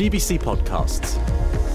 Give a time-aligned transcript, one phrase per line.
[0.00, 1.18] GBC Podcasts.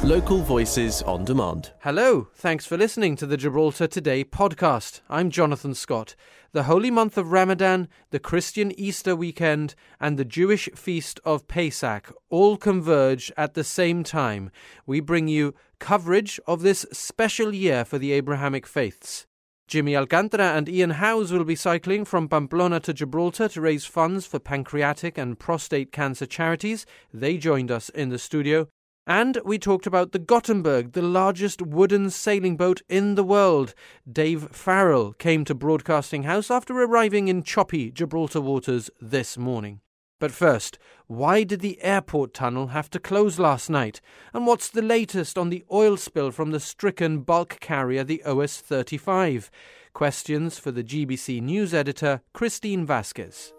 [0.03, 1.73] Local voices on demand.
[1.81, 5.01] Hello, thanks for listening to the Gibraltar Today podcast.
[5.07, 6.15] I'm Jonathan Scott.
[6.51, 12.11] The holy month of Ramadan, the Christian Easter weekend, and the Jewish feast of Pesach
[12.31, 14.49] all converge at the same time.
[14.87, 19.27] We bring you coverage of this special year for the Abrahamic faiths.
[19.67, 24.27] Jimmy Alcantara and Ian Howes will be cycling from Pamplona to Gibraltar to raise funds
[24.27, 26.85] for pancreatic and prostate cancer charities.
[27.11, 28.67] They joined us in the studio.
[29.07, 33.73] And we talked about the Gothenburg, the largest wooden sailing boat in the world.
[34.11, 39.81] Dave Farrell came to Broadcasting House after arriving in choppy Gibraltar waters this morning.
[40.19, 43.99] But first, why did the airport tunnel have to close last night?
[44.33, 48.57] And what's the latest on the oil spill from the stricken bulk carrier, the OS
[48.57, 49.51] 35?
[49.93, 53.53] Questions for the GBC news editor, Christine Vasquez.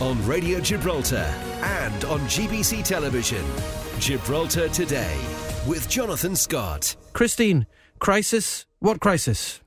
[0.00, 3.44] On Radio Gibraltar and on GBC Television,
[3.98, 5.16] Gibraltar Today
[5.66, 6.96] with Jonathan Scott.
[7.12, 7.66] Christine,
[7.98, 8.66] crisis?
[8.78, 9.60] What crisis?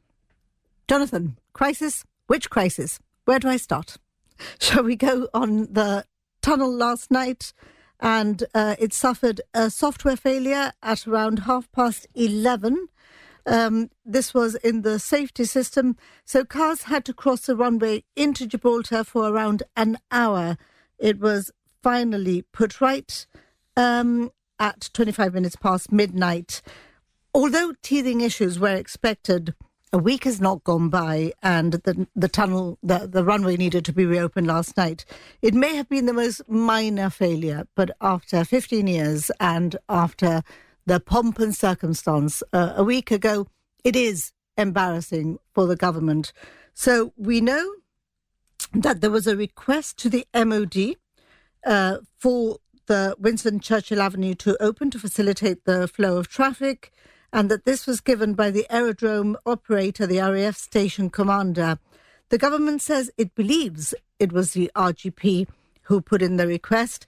[0.88, 2.04] Jonathan, crisis?
[2.28, 3.00] Which crisis?
[3.26, 3.98] Where do I start?
[4.60, 6.06] Shall we go on the
[6.42, 7.54] tunnel last night?
[8.00, 12.88] And uh, it suffered a software failure at around half past 11.
[13.46, 15.98] Um, this was in the safety system.
[16.26, 20.58] So cars had to cross the runway into Gibraltar for around an hour.
[20.98, 23.26] It was finally put right
[23.76, 26.62] um, at 25 minutes past midnight.
[27.34, 29.56] Although teething issues were expected,
[29.94, 33.94] a week has not gone by and the the tunnel the, the runway needed to
[33.94, 35.06] be reopened last night.
[35.42, 40.44] It may have been the most minor failure but after 15 years and after
[40.86, 43.48] the pomp and circumstance uh, a week ago
[43.84, 46.32] it is embarrassing for the government.
[46.74, 47.76] So we know
[48.74, 50.96] that there was a request to the MOD
[51.66, 56.92] uh, for the Winston Churchill Avenue to open to facilitate the flow of traffic
[57.34, 61.80] and that this was given by the aerodrome operator, the RAF station commander.
[62.30, 65.48] The government says it believes it was the RGP
[65.84, 67.08] who put in the request.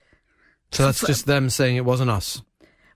[0.71, 2.41] So that's just them saying it wasn't us.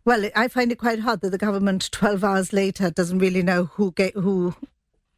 [0.03, 3.66] Well, I find it quite hard that the government, 12 hours later, doesn't really know
[3.66, 4.55] who who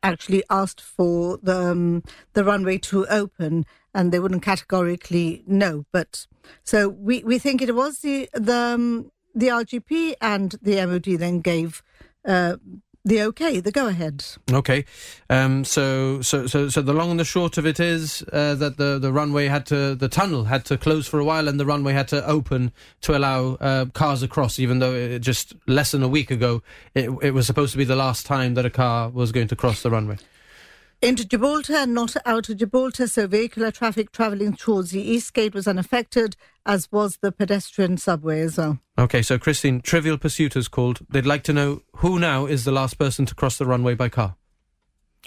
[0.02, 2.03] actually asked for the um,
[2.34, 5.86] the runway to open, and they wouldn't categorically know.
[5.92, 6.25] But
[6.64, 11.42] so we, we think it was the the um, the RGP and the MOD then
[11.42, 11.84] gave
[12.25, 12.57] uh,
[13.06, 14.25] the okay, the go ahead.
[14.52, 14.85] Okay,
[15.30, 18.78] um, so so so so the long and the short of it is uh, that
[18.78, 21.66] the the runway had to the tunnel had to close for a while, and the
[21.66, 22.72] runway had to open
[23.02, 24.59] to allow uh, cars across.
[24.59, 26.62] Even though it, just less than a week ago,
[26.94, 29.56] it, it was supposed to be the last time that a car was going to
[29.56, 30.18] cross the runway
[31.02, 35.68] into Gibraltar, not out of Gibraltar, so vehicular traffic travelling towards the East Gate was
[35.68, 38.80] unaffected, as was the pedestrian subway as well.
[38.98, 41.00] Okay, so Christine, Trivial Pursuit has called.
[41.10, 44.10] They'd like to know who now is the last person to cross the runway by
[44.10, 44.36] car.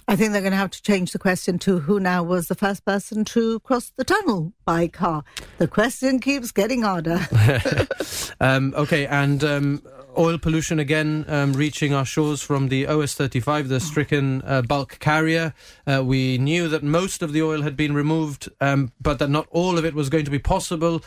[0.09, 2.55] I think they're going to have to change the question to who now was the
[2.55, 5.23] first person to cross the tunnel by car.
[5.59, 7.21] The question keeps getting harder.
[8.41, 9.83] um, okay, and um,
[10.19, 14.99] oil pollution again um, reaching our shores from the OS 35, the stricken uh, bulk
[14.99, 15.55] carrier.
[15.87, 19.47] Uh, we knew that most of the oil had been removed, um, but that not
[19.51, 21.03] all of it was going to be possible.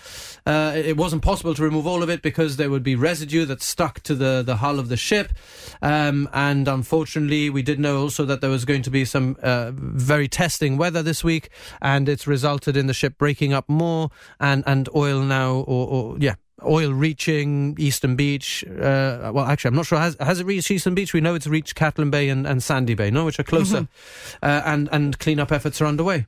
[0.46, 3.62] Uh, it wasn't possible to remove all of it because there would be residue that
[3.62, 5.34] stuck to the, the hull of the ship.
[5.82, 9.72] Um, and unfortunately, we did know also that there was going to be some uh,
[9.74, 11.50] very testing weather this week,
[11.82, 16.18] and it's resulted in the ship breaking up more and, and oil now, or, or
[16.20, 18.64] yeah, oil reaching Eastern Beach.
[18.66, 20.00] Uh, well, actually, I'm not sure.
[20.00, 21.14] Has, has it reached Eastern Beach?
[21.14, 23.82] We know it's reached Catalan Bay and, and Sandy Bay, no, which are closer.
[23.82, 24.46] Mm-hmm.
[24.46, 26.28] Uh, and, and cleanup efforts are underway.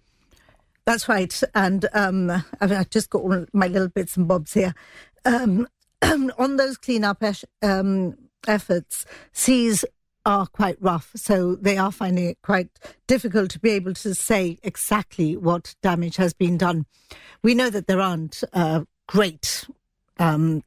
[0.86, 1.42] That's right.
[1.54, 4.74] And um, I've just got all my little bits and bobs here.
[5.26, 5.68] Um,
[6.02, 7.24] on those cleanup
[7.62, 8.18] um,
[8.48, 9.84] efforts, seas
[10.26, 12.68] are quite rough, so they are finding it quite
[13.08, 16.86] difficult to be able to say exactly what damage has been done.
[17.44, 19.66] We know that there aren't uh, great
[20.20, 20.64] um,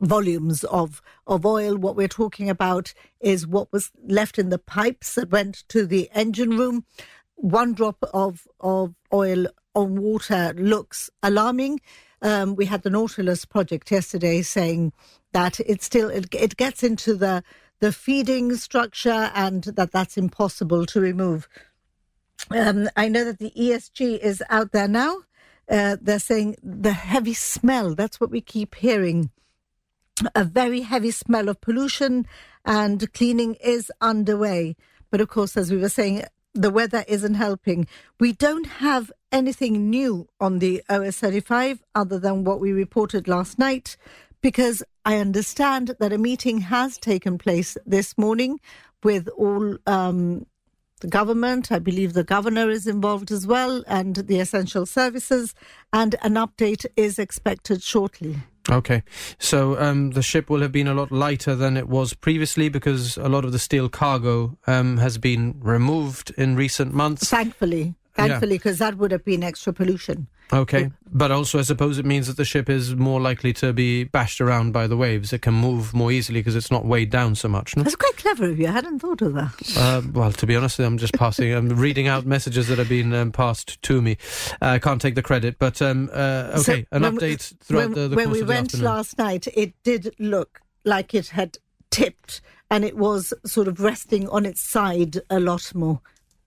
[0.00, 1.76] volumes of, of oil.
[1.76, 6.08] What we're talking about is what was left in the pipes that went to the
[6.14, 6.84] engine room.
[7.34, 11.80] One drop of, of oil on water looks alarming.
[12.22, 14.92] Um, we had the Nautilus project yesterday saying
[15.32, 17.44] that it still it, it gets into the
[17.78, 21.46] the feeding structure and that that's impossible to remove.
[22.50, 25.18] Um, I know that the ESG is out there now
[25.68, 27.94] uh, they're saying the heavy smell.
[27.94, 29.30] That's what we keep hearing.
[30.34, 32.26] A very heavy smell of pollution,
[32.64, 34.76] and cleaning is underway.
[35.10, 36.24] But of course, as we were saying,
[36.54, 37.86] the weather isn't helping.
[38.18, 43.58] We don't have anything new on the OS 35 other than what we reported last
[43.58, 43.96] night?
[44.40, 48.60] Because I understand that a meeting has taken place this morning
[49.02, 50.46] with all um,
[51.00, 51.70] the government.
[51.70, 55.54] I believe the governor is involved as well, and the essential services,
[55.92, 58.36] and an update is expected shortly.
[58.68, 59.04] Okay,
[59.38, 63.16] so um, the ship will have been a lot lighter than it was previously because
[63.16, 67.30] a lot of the steel cargo um, has been removed in recent months.
[67.30, 70.26] Thankfully, thankfully, because that would have been extra pollution.
[70.52, 74.04] Okay, but also I suppose it means that the ship is more likely to be
[74.04, 75.32] bashed around by the waves.
[75.32, 77.76] It can move more easily because it's not weighed down so much.
[77.76, 77.82] No?
[77.82, 78.68] That's quite clever of you.
[78.68, 79.76] I hadn't thought of that.
[79.76, 81.52] Uh, well, to be honest, I'm just passing.
[81.52, 84.18] I'm reading out messages that have been um, passed to me.
[84.62, 87.92] Uh, I can't take the credit, but um, uh, okay, So an update throughout when,
[87.94, 88.84] the, the when we went afternoon.
[88.84, 91.58] last night, it did look like it had
[91.90, 92.40] tipped,
[92.70, 96.00] and it was sort of resting on its side a lot more.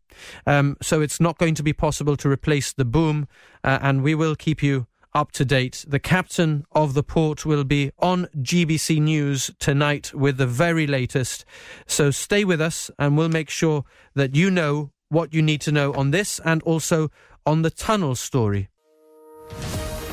[0.49, 3.29] Um, so it's not going to be possible to replace the boom,
[3.63, 5.85] uh, and we will keep you up to date.
[5.87, 11.45] The captain of the port will be on GBC News tonight with the very latest.
[11.87, 15.73] So stay with us, and we'll make sure that you know what you need to
[15.73, 17.11] know on this and also
[17.47, 18.69] on the tunnel story.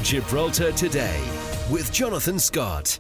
[0.03, 1.19] Gibraltar Today
[1.69, 3.00] with Jonathan Scott.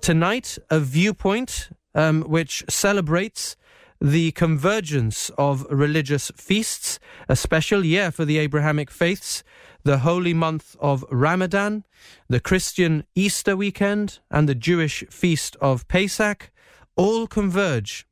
[0.00, 3.56] tonight a viewpoint um, which celebrates
[4.00, 6.98] the convergence of religious feasts,
[7.28, 9.42] a special year for the Abrahamic faiths,
[9.82, 11.84] the holy month of Ramadan,
[12.28, 16.50] the Christian Easter weekend, and the Jewish feast of Pesach
[16.96, 18.06] all converge.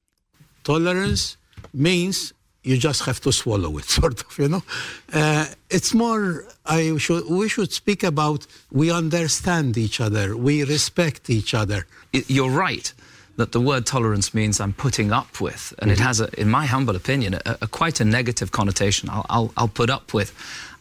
[0.64, 1.36] tolerance
[1.72, 2.32] means
[2.62, 4.62] you just have to swallow it, sort of, you know.
[5.12, 11.30] Uh, it's more, I should, we should speak about we understand each other, we respect
[11.30, 11.86] each other.
[12.12, 12.92] You're right
[13.36, 16.66] that the word tolerance means I'm putting up with, and it has, a, in my
[16.66, 19.08] humble opinion, a, a quite a negative connotation.
[19.08, 20.34] I'll, I'll, I'll put up with.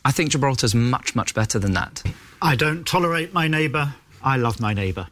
[0.04, 2.04] I think Gibraltar's much, much better than that.
[2.42, 3.94] I don't tolerate my neighbour.
[4.22, 5.08] I love my neighbour.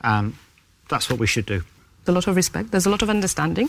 [0.00, 0.34] And
[0.88, 1.62] that's what we should do.
[2.06, 3.68] a lot of respect, there's a lot of understanding.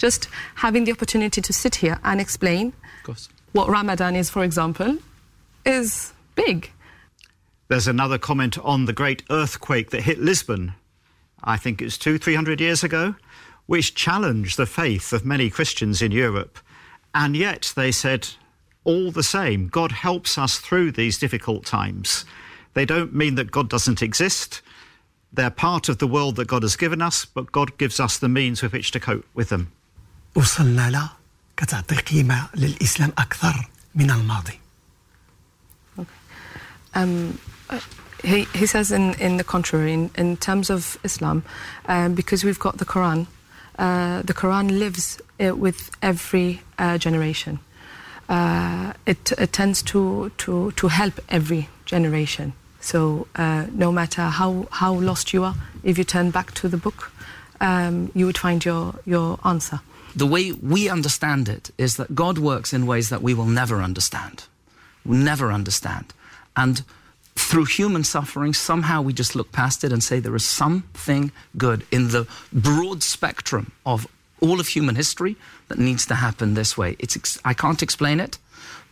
[0.00, 2.72] Just having the opportunity to sit here and explain
[3.06, 4.96] Of what Ramadan is, for example,
[5.66, 6.70] is big.
[7.68, 10.72] There's another comment on the great earthquake that hit Lisbon,
[11.44, 13.14] I think it's two, three hundred years ago,
[13.66, 16.58] which challenged the faith of many Christians in Europe.
[17.14, 18.26] And yet they said,
[18.84, 22.24] all the same, God helps us through these difficult times.
[22.72, 24.62] They don't mean that God doesn't exist.
[25.30, 28.30] They're part of the world that God has given us, but God gives us the
[28.30, 29.70] means with which to cope with them.
[30.35, 31.09] وصلنا له
[31.57, 34.59] كتعطي قيمة للإسلام أكثر من الماضي
[36.97, 37.37] Um,
[37.69, 37.79] uh,
[38.23, 41.43] he, he says, in, in the contrary, in, in terms of Islam,
[41.87, 43.27] um, because we've got the Quran,
[43.77, 47.59] uh, the Quran lives uh, with every uh, generation.
[48.29, 52.53] Uh, it, it tends to, to, to help every generation.
[52.79, 56.77] So uh, no matter how, how lost you are, if you turn back to the
[56.77, 57.11] book,
[57.59, 59.81] um, you would find your, your answer.
[60.14, 63.80] The way we understand it is that God works in ways that we will never
[63.82, 64.44] understand.
[65.04, 66.12] will never understand.
[66.56, 66.82] And
[67.36, 71.86] through human suffering, somehow we just look past it and say there is something good
[71.90, 74.06] in the broad spectrum of
[74.40, 75.36] all of human history
[75.68, 76.96] that needs to happen this way.
[76.98, 78.38] It's I can't explain it,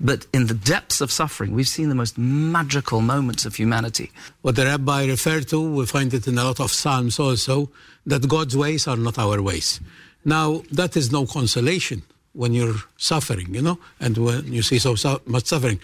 [0.00, 4.12] but in the depths of suffering, we've seen the most magical moments of humanity.
[4.42, 7.70] What the rabbi referred to, we find it in a lot of Psalms also,
[8.06, 9.80] that God's ways are not our ways.
[10.28, 12.02] Now, that is no consolation
[12.34, 14.94] when you're suffering, you know, and when you see so
[15.24, 15.80] much suffering.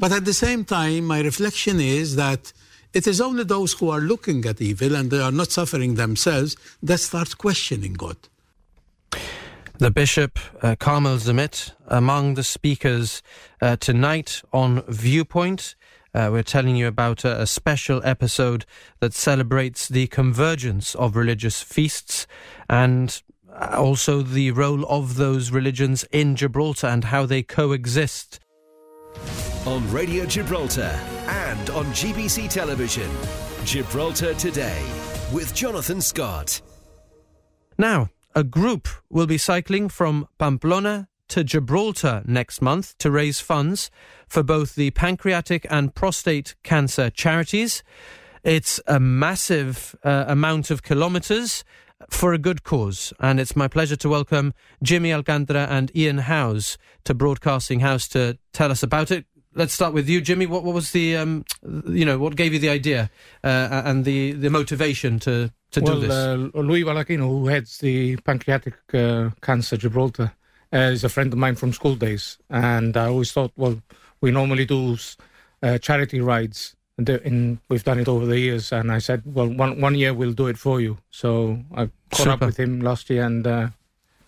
[0.00, 2.52] But at the same time, my reflection is that
[2.92, 6.56] it is only those who are looking at evil and they are not suffering themselves
[6.82, 8.16] that start questioning God.
[9.78, 13.22] The Bishop, uh, Carmel Zammit, among the speakers
[13.62, 15.76] uh, tonight on Viewpoint.
[16.12, 18.64] Uh, we're telling you about a, a, special episode
[18.98, 22.28] that celebrates the convergence of religious feasts
[22.68, 23.22] and
[23.58, 28.40] also the role of those religions in Gibraltar and how they coexist.
[29.66, 33.10] On Radio Gibraltar and on GBC Television,
[33.64, 34.82] Gibraltar Today
[35.32, 36.60] with Jonathan Scott.
[37.78, 43.90] Now, a group will be cycling from Pamplona to Gibraltar next month to raise funds
[44.28, 47.82] for both the pancreatic and prostate cancer charities.
[48.42, 51.64] It's a massive uh, amount of kilometres
[52.10, 56.78] for a good cause, and it's my pleasure to welcome Jimmy Alcantara and Ian Howes
[57.04, 59.26] to Broadcasting House to tell us about it.
[59.54, 60.46] Let's start with you, Jimmy.
[60.46, 61.44] What, what was the, um,
[61.86, 63.10] you know, what gave you the idea
[63.44, 66.10] uh, and the, the motivation to, to well, do this?
[66.10, 70.32] Uh, Louis Valacchino, who heads the pancreatic uh, cancer Gibraltar,
[70.72, 72.38] uh, is a friend of mine from school days.
[72.50, 73.80] And I always thought, well,
[74.20, 74.96] we normally do
[75.62, 76.74] uh, charity rides.
[76.96, 78.72] And in, we've done it over the years.
[78.72, 80.98] And I said, well, one, one year we'll do it for you.
[81.10, 82.30] So I caught Super.
[82.30, 83.68] up with him last year and uh,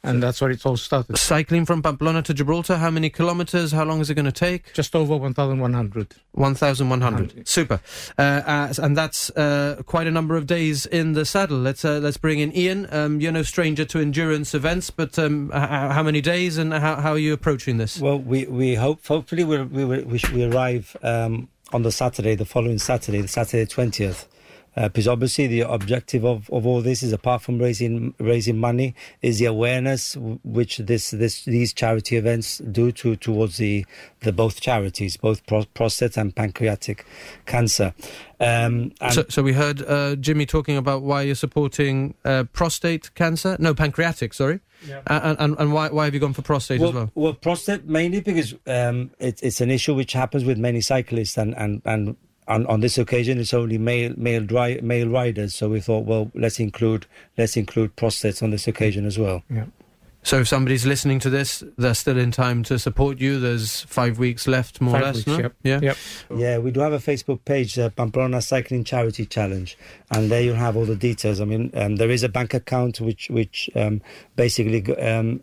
[0.07, 1.19] and that's where it all started.
[1.19, 3.73] Cycling from Pamplona to Gibraltar, how many kilometres?
[3.73, 4.73] How long is it going to take?
[4.73, 6.15] Just over 1,100.
[6.33, 7.49] 1,100.
[7.49, 7.81] Super.
[8.17, 11.59] Uh, uh, and that's uh, quite a number of days in the saddle.
[11.59, 12.87] Let's uh, let's bring in Ian.
[12.93, 16.97] Um, you're no stranger to endurance events, but um, h- how many days and how,
[16.97, 17.99] how are you approaching this?
[17.99, 22.45] Well, we, we hope, hopefully, we we we, we arrive um, on the Saturday, the
[22.45, 24.27] following Saturday, the Saturday 20th.
[24.77, 28.95] Uh, because obviously the objective of, of all this is apart from raising raising money
[29.23, 33.87] is the awareness w- which this this these charity events do to towards the
[34.21, 37.07] the both charities both pro- prostate and pancreatic
[37.47, 37.95] cancer
[38.39, 43.15] um, and So, so we heard uh, Jimmy talking about why you're supporting uh, prostate
[43.15, 43.57] cancer.
[43.59, 44.35] No, pancreatic.
[44.35, 44.61] Sorry.
[44.87, 45.01] Yeah.
[45.07, 47.11] And, and and why why have you gone for prostate well, as well?
[47.15, 51.57] well, prostate mainly because um, it, it's an issue which happens with many cyclists, and
[51.57, 52.17] and and
[52.49, 55.55] on, on this occasion it's only male male dri- male riders.
[55.55, 57.07] So we thought, well, let's include
[57.39, 59.43] let's include prostates on this occasion as well.
[59.51, 59.65] Yeah.
[60.23, 63.39] So if somebody's listening to this, they're still in time to support you.
[63.39, 65.17] There's five weeks left, more Five or less.
[65.19, 65.39] weeks, no?
[65.39, 65.55] yep.
[65.63, 65.79] Yeah.
[65.83, 65.97] Yep.
[66.37, 69.79] Yeah, we do have a Facebook page, uh, Pamplona Cycling Charity Challenge,
[70.11, 71.41] and there you'll have all the details.
[71.41, 74.03] I mean, um, there is a bank account which which um,
[74.35, 75.41] basically um,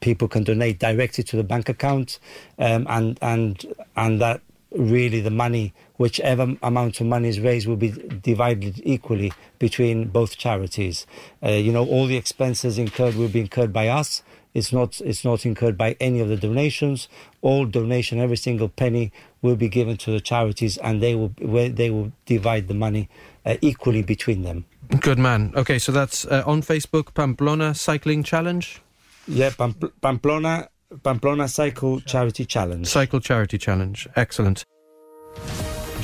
[0.00, 2.18] people can donate directly to the bank account,
[2.58, 4.40] um, and and and that
[4.72, 7.90] really the money, whichever amount of money is raised, will be
[8.22, 11.06] divided equally between both charities.
[11.42, 14.22] Uh, you know, all the expenses incurred will be incurred by us.
[14.54, 17.08] It's not it's not incurred by any of the donations.
[17.42, 19.10] All donation, every single penny
[19.42, 23.08] will be given to the charities, and they will they will divide the money
[23.44, 24.64] uh, equally between them.
[25.00, 25.52] Good man.
[25.56, 28.80] Okay, so that's uh, on Facebook, Pamplona Cycling Challenge,
[29.26, 30.68] Yeah, Pampl- Pamplona
[31.02, 32.86] Pamplona Cycle Charity Challenge.
[32.86, 34.06] Cycle Charity Challenge.
[34.14, 34.64] Excellent.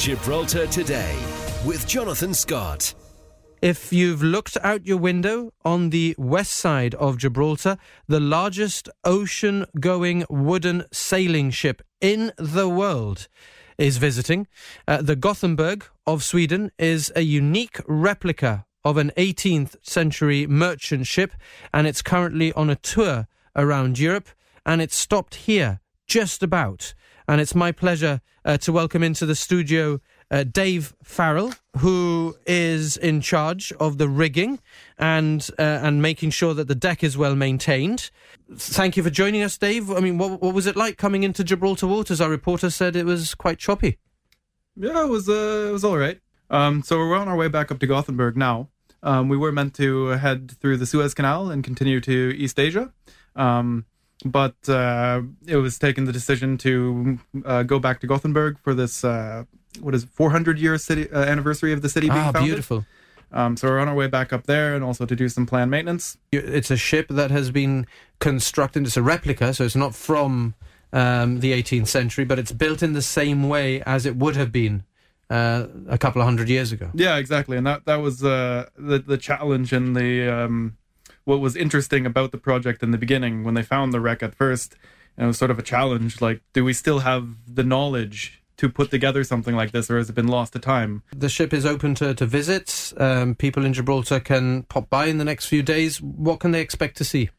[0.00, 1.14] Gibraltar Today
[1.66, 2.94] with Jonathan Scott.
[3.60, 7.76] If you've looked out your window on the west side of Gibraltar,
[8.08, 13.28] the largest ocean going wooden sailing ship in the world
[13.76, 14.46] is visiting.
[14.88, 21.34] Uh, the Gothenburg of Sweden is a unique replica of an 18th century merchant ship,
[21.74, 24.30] and it's currently on a tour around Europe,
[24.64, 26.94] and it's stopped here just about.
[27.30, 30.00] And it's my pleasure uh, to welcome into the studio
[30.32, 34.58] uh, Dave Farrell, who is in charge of the rigging
[34.98, 38.10] and uh, and making sure that the deck is well maintained.
[38.56, 39.92] Thank you for joining us, Dave.
[39.92, 42.20] I mean, what what was it like coming into Gibraltar waters?
[42.20, 43.98] Our reporter said it was quite choppy.
[44.74, 46.20] Yeah, it was uh, it was all right.
[46.50, 48.70] Um, so we're on our way back up to Gothenburg now.
[49.04, 52.92] Um, we were meant to head through the Suez Canal and continue to East Asia,
[53.36, 53.86] um,
[54.24, 59.04] but uh, it was taken the decision to uh, go back to Gothenburg for this
[59.04, 59.44] uh,
[59.80, 62.44] what is it, 400 year city uh, anniversary of the city being Ah, founded.
[62.50, 62.84] beautiful.
[63.32, 65.70] Um, so we're on our way back up there, and also to do some planned
[65.70, 66.18] maintenance.
[66.32, 67.86] It's a ship that has been
[68.18, 68.84] constructed.
[68.86, 70.54] It's a replica, so it's not from
[70.92, 74.50] um, the 18th century, but it's built in the same way as it would have
[74.50, 74.82] been
[75.30, 76.90] uh, a couple of hundred years ago.
[76.92, 80.76] Yeah, exactly, and that that was uh, the the challenge and the um,
[81.24, 84.34] what was interesting about the project in the beginning when they found the wreck at
[84.34, 84.76] first.
[85.16, 88.68] And it was sort of a challenge, like, do we still have the knowledge to
[88.68, 91.02] put together something like this, or has it been lost to time?
[91.16, 92.92] The ship is open to, to visits.
[92.98, 96.00] Um, people in Gibraltar can pop by in the next few days.
[96.00, 97.30] What can they expect to see?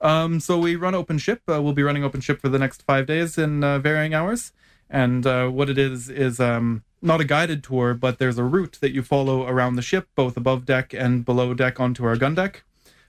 [0.00, 1.42] Um, so we run open ship.
[1.48, 4.52] Uh, we'll be running open ship for the next five days in uh, varying hours.
[4.88, 8.78] And uh, what it is is um, not a guided tour, but there's a route
[8.80, 12.34] that you follow around the ship, both above deck and below deck onto our gun
[12.34, 12.62] deck.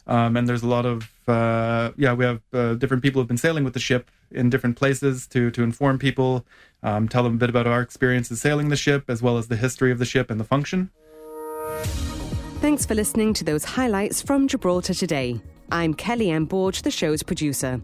[0.06, 3.38] Um, and there's a lot of uh, yeah, we have uh, different people who've been
[3.38, 6.46] sailing with the ship in different places to to inform people,
[6.82, 9.56] um, tell them a bit about our experiences sailing the ship, as well as the
[9.56, 10.90] history of the ship and the function.
[12.60, 15.42] Thanks for listening to those highlights from Gibraltar today.
[15.72, 17.82] I'm Kelly Ann Borge, the show's producer.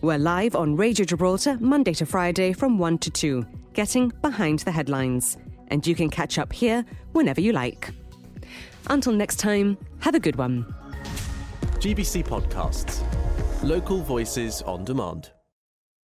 [0.00, 4.72] We're live on Radio Gibraltar Monday to Friday from 1 to 2, getting behind the
[4.72, 5.36] headlines.
[5.68, 7.90] And you can catch up here whenever you like.
[8.86, 10.74] Until next time, have a good one.
[11.84, 13.02] GBC Podcasts.
[13.62, 15.32] Local voices on demand.